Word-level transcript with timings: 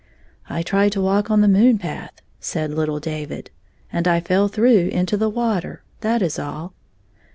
"I 0.49 0.63
tried 0.63 0.93
to 0.93 1.01
walk 1.01 1.29
on 1.29 1.41
the 1.41 1.47
moon 1.47 1.77
path," 1.77 2.23
said 2.39 2.71
httle 2.71 2.99
David, 2.99 3.51
"and 3.93 4.07
I 4.07 4.19
fell 4.19 4.47
through 4.47 4.87
it 4.87 4.93
into 4.93 5.15
the 5.15 5.29
water. 5.29 5.83
That 5.99 6.23
is 6.23 6.39
all." 6.39 6.73